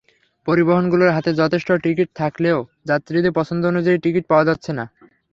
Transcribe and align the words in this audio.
পরিবহনগুলোর 0.47 1.11
হাতে 1.11 1.31
যথেষ্ট 1.33 1.69
টিকিট 1.83 2.09
থাকলেও 2.15 2.57
যাত্রীদের 2.85 3.35
পছন্দ 3.35 3.61
অনুযায়ী 3.65 3.97
টিকিট 4.03 4.23
পাওয়া 4.27 4.47
যাচ্ছে 4.49 4.71
না। 4.73 4.85